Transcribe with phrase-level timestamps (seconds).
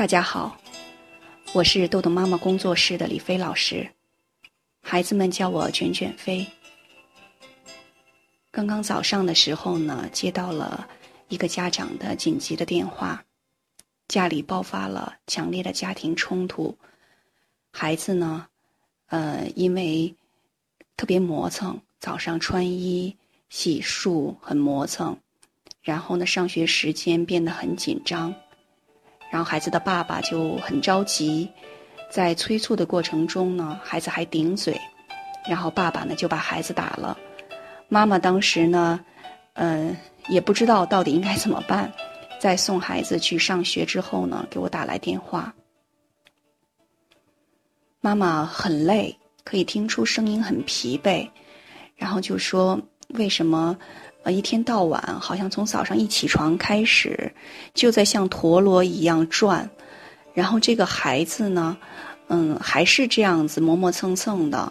[0.00, 0.58] 大家好，
[1.52, 3.86] 我是豆豆妈妈工作室的李飞老师，
[4.80, 6.46] 孩子们叫我卷卷飞。
[8.50, 10.88] 刚刚早上的时候呢，接到了
[11.28, 13.22] 一个家长的紧急的电话，
[14.08, 16.78] 家里爆发了强烈的家庭冲突，
[17.70, 18.46] 孩子呢，
[19.08, 20.14] 呃，因为
[20.96, 23.14] 特别磨蹭，早上穿衣
[23.50, 25.18] 洗漱很磨蹭，
[25.82, 28.34] 然后呢，上学时间变得很紧张。
[29.30, 31.48] 然后孩子的爸爸就很着急，
[32.10, 34.78] 在催促的过程中呢，孩子还顶嘴，
[35.48, 37.16] 然后爸爸呢就把孩子打了。
[37.88, 38.98] 妈妈当时呢，
[39.52, 39.96] 呃，
[40.28, 41.90] 也不知道到底应该怎么办。
[42.40, 45.54] 在送孩子去上学之后呢，给我打来电话。
[48.00, 51.28] 妈妈很累，可以听出声音很疲惫，
[51.96, 52.80] 然后就说
[53.14, 53.76] ：“为什么？”
[54.22, 57.32] 呃，一天到晚，好像从早上一起床开始，
[57.72, 59.68] 就在像陀螺一样转，
[60.34, 61.76] 然后这个孩子呢，
[62.28, 64.70] 嗯，还是这样子磨磨蹭蹭的，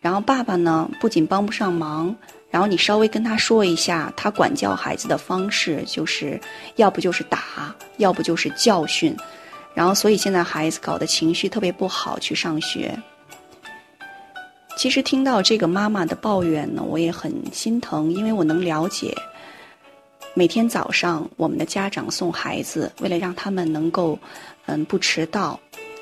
[0.00, 2.14] 然后爸爸呢，不仅帮不上忙，
[2.50, 6.38] 然后你稍微跟他说一下，他管教孩子的方式，就是
[6.76, 9.16] 要不就是打，要不就是教训，
[9.72, 12.94] 然后所以现在孩子搞得情绪特别不好，去上学。
[14.80, 19.14] 其实听到这个妈妈的抱怨呢，我也很心疼，因为我能了解，
[20.32, 24.18] 每天早上我们的家长送孩子，为了让他们能够，
[24.64, 25.60] 嗯，不迟到，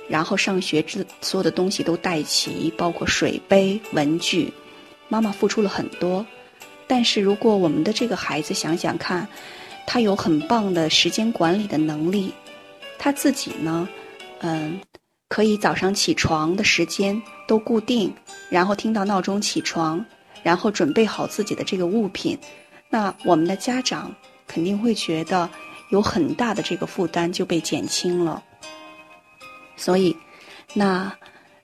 [0.09, 4.53] 然后上学之所有的东西都带齐，包括水杯、文具，
[5.09, 6.25] 妈妈付出了很多。
[6.87, 9.27] 但是如果我们的这个孩子想想看，
[9.89, 12.33] 他有很棒的时间管理的能力，
[12.97, 13.89] 他自己呢，
[14.39, 14.79] 嗯。
[15.31, 18.15] 可以早上起床的时间都固定，
[18.49, 20.05] 然后听到闹钟起床，
[20.45, 22.39] 然后准备好自己的这个物品，
[22.89, 24.15] 那我们的家长
[24.47, 25.49] 肯定会觉得
[25.91, 28.41] 有很大的这个负担就被减轻了。
[29.77, 30.15] 所以，
[30.75, 31.13] 那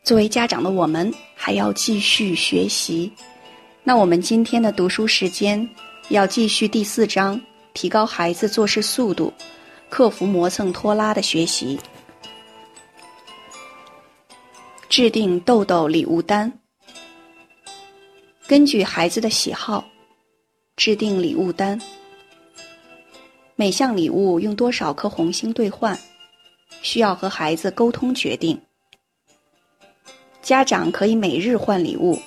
[0.02, 3.12] 作为家长的我们还要继续学习。
[3.82, 5.68] 那我们今天的读书时间
[6.08, 7.38] 要继续第四章，
[7.74, 9.32] 提高孩子做事速度，
[9.90, 11.78] 克服磨蹭拖拉的学习。
[14.88, 16.52] 制定豆豆礼物单，
[18.46, 19.84] 根据孩子的喜好
[20.76, 21.80] 制定礼物单。
[23.56, 25.98] 每项礼物用多少颗红心兑换，
[26.82, 28.60] 需要和孩子沟通决定。
[30.42, 32.20] 家长可以每日换礼物，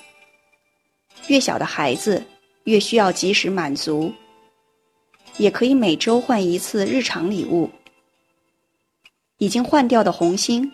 [1.28, 2.22] 越小的孩子
[2.64, 4.12] 越需要及时满足。
[5.36, 7.70] 也可以每周换一次日常礼物。
[9.38, 10.70] 已经换掉的红心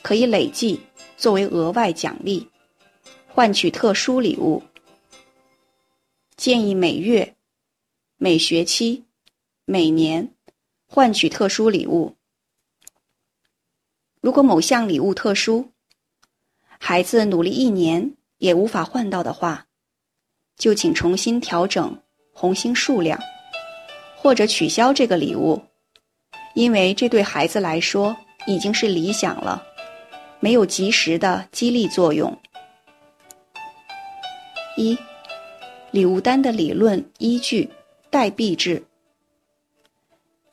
[0.00, 0.80] 可以累计。
[1.18, 2.48] 作为额外奖励，
[3.26, 4.62] 换取特殊礼物。
[6.36, 7.34] 建议每月、
[8.16, 9.04] 每学期、
[9.64, 10.32] 每年
[10.86, 12.14] 换取特殊礼物。
[14.20, 15.72] 如果某项礼物特殊，
[16.78, 19.66] 孩子努力一年也无法换到的话，
[20.56, 22.00] 就请重新调整
[22.32, 23.20] 红星数量，
[24.16, 25.60] 或者取消这个礼物，
[26.54, 29.64] 因为这对孩子来说已经是理想了。
[30.40, 32.36] 没有及时的激励作用。
[34.76, 34.96] 一，
[35.90, 37.68] 礼物单的理论依据
[38.10, 38.82] 代币制。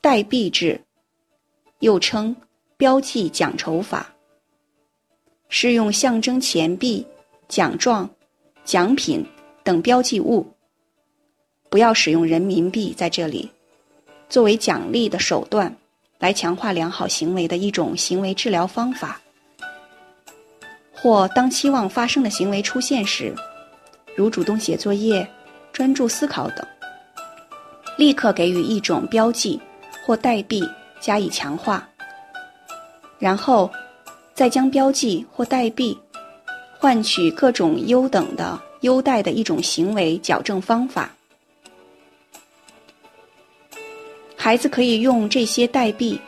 [0.00, 0.80] 代币制，
[1.80, 2.34] 又称
[2.76, 4.14] 标记奖酬法，
[5.48, 7.04] 是用象征钱币、
[7.48, 8.08] 奖状、
[8.64, 9.26] 奖品
[9.64, 10.46] 等标记物，
[11.68, 13.50] 不要使用人民币在这里，
[14.28, 15.76] 作为奖励的手段，
[16.18, 19.20] 来强化良好行为的一种行为治疗方法。
[21.06, 23.32] 或当期望发生的行为出现时，
[24.16, 25.24] 如主动写作业、
[25.72, 26.66] 专注思考等，
[27.96, 29.60] 立刻给予一种标记
[30.04, 30.68] 或代币
[30.98, 31.88] 加以强化，
[33.20, 33.70] 然后
[34.34, 35.96] 再将标记或代币
[36.76, 41.08] 换取各种优等的优待的一种行为矫正方法。
[44.36, 46.20] 孩子可以用这些代币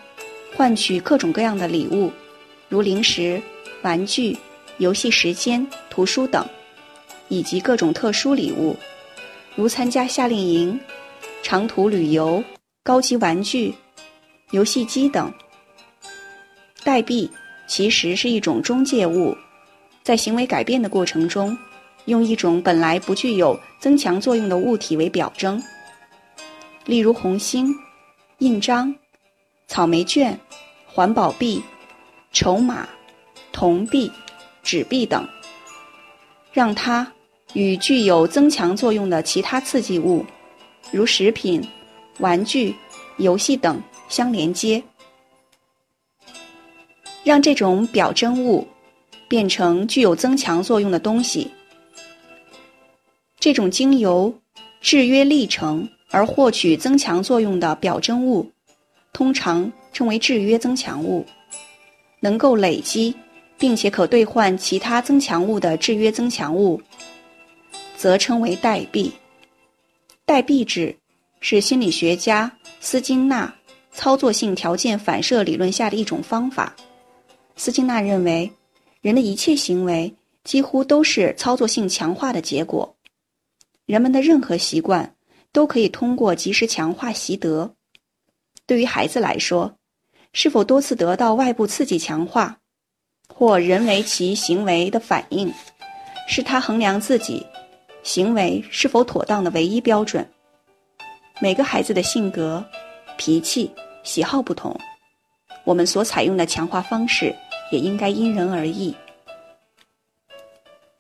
[0.57, 2.13] 换取各种各样的礼物，
[2.69, 3.43] 如零食、
[3.83, 4.39] 玩具。
[4.79, 6.47] 游戏时间、图书等，
[7.29, 8.77] 以及各种特殊礼物，
[9.57, 10.79] 如参加夏令营、
[11.43, 12.43] 长途旅游、
[12.85, 13.75] 高级玩具、
[14.53, 15.33] 游戏机等。
[16.85, 17.29] 代币
[17.67, 19.37] 其实是一种中介物，
[20.05, 21.59] 在行为改变的过程中，
[22.05, 25.61] 用一种本来不具有增强作用的物体为表征，
[26.85, 27.75] 例如红星、
[28.39, 28.95] 印章、
[29.67, 30.39] 草莓券、
[30.87, 31.61] 环保币、
[32.33, 32.89] 筹码、
[33.51, 34.11] 铜币。
[34.69, 35.27] 纸币等，
[36.53, 37.11] 让它
[37.55, 40.23] 与具有增强作用的其他刺激物，
[40.93, 41.67] 如食品、
[42.19, 42.75] 玩具、
[43.17, 44.83] 游戏等相连接。
[47.25, 48.69] 让这种表征物
[49.27, 51.51] 变成具有增强作用的东西。
[53.41, 54.39] 这种经由
[54.83, 58.47] 制约历程而获取增强作用的表征物，
[59.15, 61.25] 通常称为制约增强物。
[62.21, 63.15] 能够累积
[63.59, 66.81] 并且可兑换其他增强物的制约增强物，
[67.97, 69.13] 则称为代币。
[70.25, 70.97] 代币制
[71.41, 72.51] 是心理学家
[72.81, 73.53] 斯金纳
[73.93, 76.75] 操作性条件反射理论下的一种方法。
[77.57, 78.51] 斯金纳认为，
[79.01, 80.15] 人的一切行为
[80.45, 82.95] 几乎都是操作性强化的结果。
[83.87, 85.15] 人们的任何习惯
[85.51, 87.75] 都可以通过及时强化习得。
[88.67, 89.75] 对于孩子来说，
[90.33, 92.59] 是否多次得到外部刺激强化，
[93.39, 95.49] 或人为其行为的反应，
[96.27, 97.47] 是他衡量自己
[98.03, 100.29] 行为是否妥当的唯一标准。
[101.41, 102.65] 每个孩子的性格、
[103.17, 103.71] 脾气、
[104.03, 104.77] 喜好不同，
[105.63, 107.33] 我们所采用的强化方式
[107.71, 108.93] 也应该因人而异。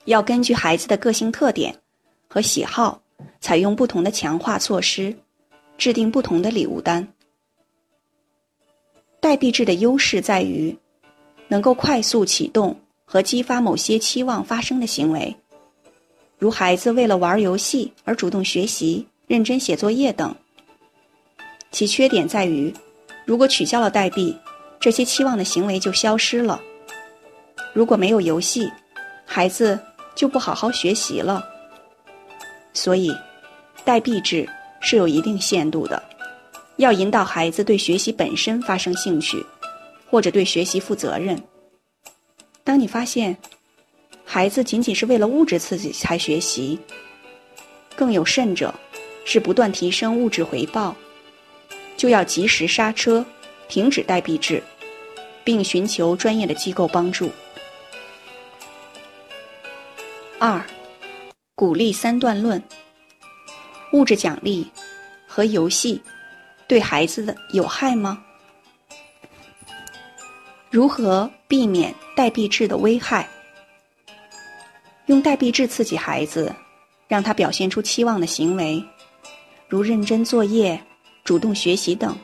[0.04, 1.74] 要根据孩子的个性特点。
[2.30, 3.00] 和喜好，
[3.40, 5.16] 采用不同的强化措施，
[5.78, 7.08] 制定不同的礼物单。
[9.18, 10.76] 代币制的优势在于，
[11.48, 15.34] 能够快速启动和激发某些期望发生的行为，
[16.38, 20.34] 如孩子为了玩游戏而主动学习、认真写作业等。
[21.70, 22.72] 其缺点在于，
[23.26, 24.36] 如果取消了代币，
[24.78, 26.60] 这些期望的行为就消失了。
[27.74, 28.70] 如果没有游戏，
[29.26, 29.78] 孩子
[30.14, 31.44] 就不好好学习了。
[32.72, 33.14] 所以，
[33.84, 34.48] 代币制
[34.80, 36.02] 是有一定限度的，
[36.76, 39.44] 要引导孩子对学习本身发生兴趣，
[40.10, 41.42] 或者对学习负责任。
[42.64, 43.36] 当你发现
[44.24, 46.78] 孩子仅仅是为了物质刺激才学习，
[47.96, 48.74] 更有甚者
[49.24, 50.94] 是不断提升物质回报，
[51.96, 53.24] 就要及时刹车，
[53.68, 54.62] 停止代币制，
[55.44, 57.30] 并寻求专业的机构帮助。
[60.38, 60.64] 二。
[61.54, 62.62] 鼓励三段论：
[63.92, 64.70] 物质奖励
[65.26, 66.00] 和游戏
[66.68, 68.24] 对孩子的有害吗？
[70.70, 73.26] 如何避免代币制的危害？
[75.06, 76.54] 用代币制刺激孩子，
[77.06, 78.84] 让他表现出期望的行为，
[79.66, 80.78] 如认真作业、
[81.24, 82.14] 主动学习等。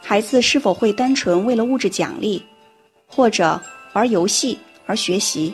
[0.00, 2.40] 孩子是否会单纯为了物质奖励
[3.08, 3.60] 或者
[3.92, 4.56] 玩游戏
[4.86, 5.52] 而学习？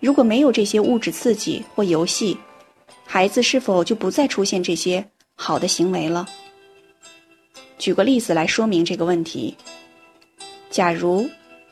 [0.00, 2.36] 如果没有这些物质刺激或游戏，
[3.06, 5.02] 孩子是否就不再出现这些
[5.34, 6.26] 好的行为了？
[7.78, 9.56] 举个例子来说明这个问题：
[10.76, 11.26] 假如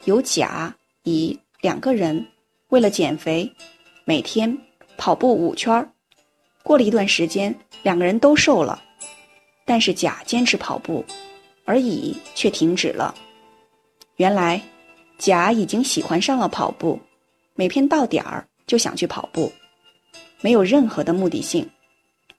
[0.06, 2.26] 有甲、乙两个人
[2.68, 3.52] 为了减肥，
[4.06, 4.56] 每天
[4.96, 5.86] 跑步五圈儿，
[6.62, 8.82] 过了一段时间，两个人都瘦了，
[9.66, 11.04] 但是甲坚持跑步，
[11.66, 13.14] 而乙却停止了。
[14.16, 14.58] 原来，
[15.18, 16.98] 甲已经喜欢上了跑步。
[17.54, 19.52] 每天到点儿就想去跑步，
[20.40, 21.68] 没有任何的目的性，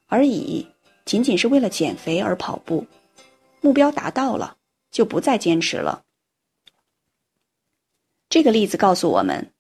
[0.08, 0.66] 而乙
[1.06, 2.84] 仅仅是为了减肥而跑步，
[3.62, 4.58] 目标达到了
[4.90, 6.02] 就不再坚持了。
[8.30, 9.52] 这个例子告诉我们，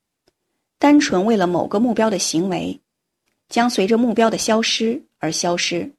[0.79, 2.79] 单纯为了某个目标的行为，
[3.47, 5.93] 将随着目标的消失而消失。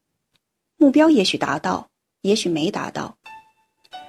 [0.76, 1.88] 目标也许达到，
[2.20, 3.16] 也许没达到，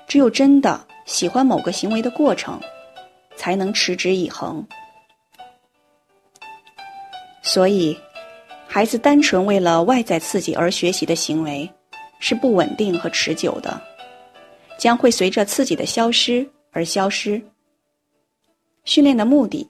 [0.08, 2.60] 只有真的喜欢某个行为的过程，
[3.38, 4.68] 才能持之以恒。
[7.42, 7.98] 所以，
[8.68, 11.70] 孩子单纯为了外在刺激而学习的行为，
[12.20, 13.82] 是不稳定和持久的，
[14.78, 17.42] 将会随着刺激的消失而消失。
[18.88, 19.70] 训练的目的，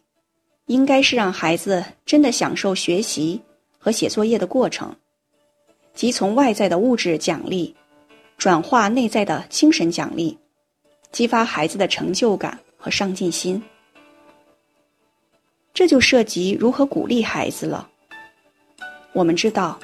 [0.68, 3.42] 应该是让孩子真的享受学习
[3.80, 4.96] 和写作业的过程，
[5.96, 7.76] 即从外在的物质奖励，
[8.38, 10.38] 转化内在的精神奖励，
[11.12, 13.62] 激发孩子的成就感和上进心。
[15.74, 17.90] 这就涉及如何鼓励孩子了。
[19.14, 19.80] 我们知道，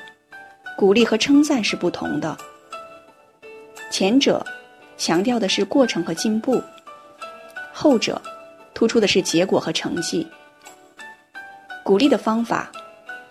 [0.78, 2.38] 鼓励和称赞是不同的。
[3.90, 4.46] 前者
[4.96, 6.62] 强调的是过程和进步，
[7.74, 8.22] 后者
[8.84, 10.28] 突出的是结果和成绩。
[11.86, 12.70] 鼓励的方法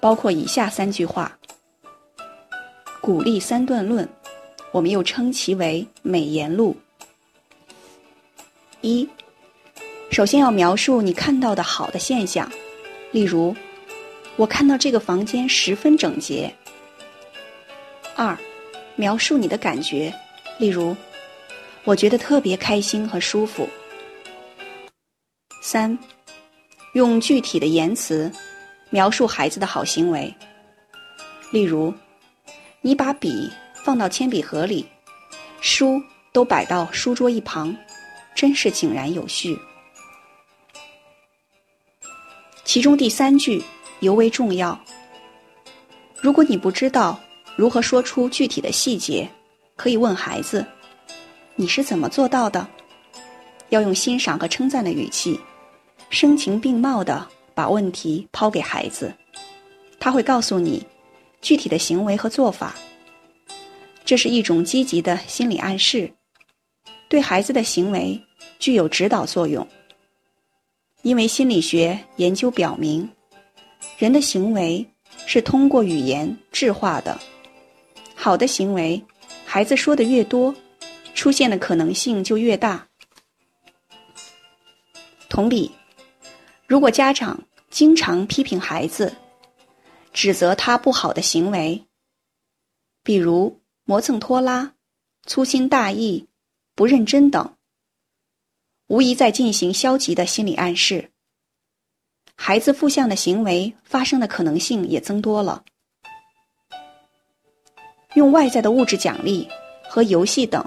[0.01, 1.31] 包括以下三句话：
[3.03, 4.09] 鼓励三段论，
[4.71, 6.75] 我们又称其为美言录。
[8.81, 9.07] 一。
[10.11, 12.51] 首先要描述你看到的好的现象，
[13.11, 13.55] 例如，
[14.37, 16.51] 我看到这个房间十分整洁。
[18.17, 18.35] 二，
[18.97, 20.11] 描述你的感觉，
[20.59, 20.97] 例如，
[21.85, 23.69] 我觉得特别开心和舒服。
[25.65, 25.97] 三，
[26.95, 28.31] 用具体的言辞
[28.91, 30.35] 描述孩子的好行为，
[31.53, 31.95] 例如，
[32.81, 33.49] 你把笔
[33.85, 34.85] 放到铅笔盒里，
[35.61, 36.03] 书
[36.33, 37.75] 都摆到书桌一旁，
[38.35, 39.57] 真是井然有序。
[42.65, 43.63] 其中第三句
[44.01, 44.79] 尤为重要。
[46.21, 47.21] 如果你不知道
[47.55, 49.31] 如何说出具体的细节，
[49.77, 50.67] 可以问孩子
[51.55, 52.67] ：“你是怎么做到的？”
[53.71, 55.41] 要用欣赏和称赞的语气，
[56.13, 59.11] 声情并茂地把问题抛给孩子，
[59.99, 60.87] 他会告诉你
[61.41, 62.75] 具体的行为和做法。
[64.05, 66.13] 这是一种积极的心理暗示，
[67.09, 68.21] 对孩子的行为
[68.59, 69.67] 具有指导作用。
[71.01, 73.09] 因为心理学研究表明，
[73.97, 74.87] 人的行为
[75.25, 77.19] 是通过语言质化的。
[78.15, 79.03] 好的行为，
[79.47, 80.55] 孩子说的越多，
[81.15, 82.87] 出现的可能性就越大。
[85.31, 85.71] 同理，
[86.73, 87.39] 如果家长
[87.71, 89.15] 经常批评孩子，
[90.15, 91.85] 指责他不好的行为，
[93.03, 94.73] 比如磨蹭拖拉、
[95.27, 96.29] 粗心大意、
[96.75, 97.57] 不认真等，
[98.87, 101.11] 无疑在进行消极的心理暗示。
[102.37, 105.63] 孩子负向的行为发生的可能性也增多了。
[108.15, 109.47] 用外在的物质奖励
[109.91, 110.67] 和游戏等，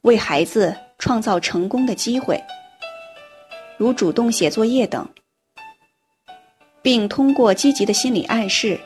[0.00, 2.42] 为孩子创造成功的机会。
[3.80, 5.08] 如主动写作业等，
[6.82, 8.78] 并通过积极的心理暗示，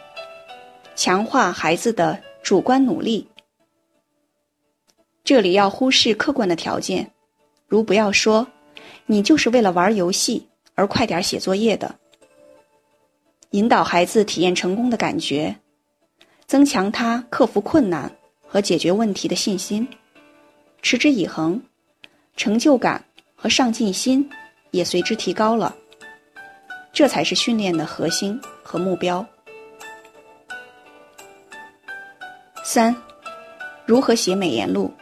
[0.94, 3.26] 强化孩子的主观努力。
[5.24, 7.10] 这里要忽视客观的条件，
[7.66, 8.46] 如不要说
[9.06, 10.46] “你就是为了玩游戏
[10.76, 11.92] 而快点写作业的”，
[13.50, 15.56] 引导孩子体验成功的感觉，
[16.46, 19.88] 增强他克服困难和解决问题的信心，
[20.82, 21.60] 持之以恒，
[22.36, 24.30] 成就感和上进心。
[24.74, 25.72] 也随之提高了，
[26.92, 29.24] 这才是训练的核心和目标。
[32.64, 32.92] 三，
[33.86, 34.92] 如何写美言录？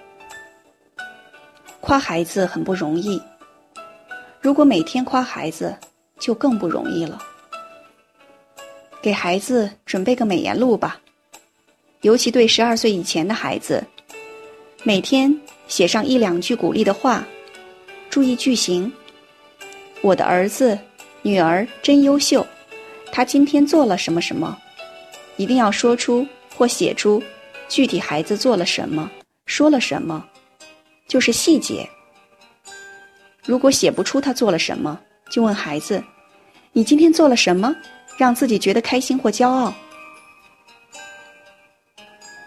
[1.81, 3.19] 夸孩子很不容易，
[4.43, 5.75] 如果每天夸孩子，
[6.21, 7.19] 就更不容易了。
[9.01, 11.01] 给孩子准备个美言录吧，
[12.03, 13.83] 尤其对十二岁以前的孩子，
[14.83, 15.35] 每天
[15.67, 17.25] 写上一两句鼓励的话，
[18.11, 18.93] 注意句型。
[20.03, 20.77] 我的儿子、
[21.23, 22.45] 女儿真优秀，
[23.13, 24.59] 他今天做了什么什么？
[25.37, 27.23] 一定要说出或写出
[27.69, 29.09] 具体孩子做了什么、
[29.47, 30.25] 说了什么，
[31.07, 31.89] 就是细节。
[33.45, 34.99] 如果写不出他做了什么，
[35.31, 36.03] 就问孩子
[36.73, 37.75] ：“你今天做了什么，
[38.17, 39.73] 让自己觉得开心或骄傲？”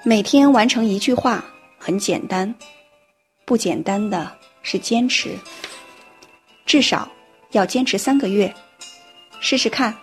[0.03, 1.43] 每天完成一句话
[1.77, 2.53] 很简单，
[3.45, 4.29] 不简单的
[4.61, 5.31] 是坚持，
[6.65, 7.09] 至少。
[7.51, 8.53] 要坚持三个月，
[9.39, 9.95] 试试看，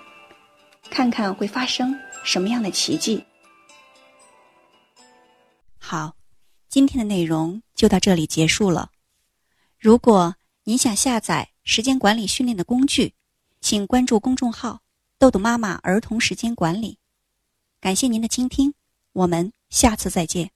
[0.91, 3.25] 看看会发生什么样的奇迹。
[5.79, 6.15] 好，
[6.69, 8.91] 今天的内容就到这里结束了。
[9.79, 13.15] 如果您想下载时间管理训练的工具，
[13.61, 14.81] 请关注公众号
[15.19, 16.99] “豆豆妈妈儿童时间管理”。
[17.81, 18.73] 感谢您的倾听，
[19.13, 20.53] 我们下次再见。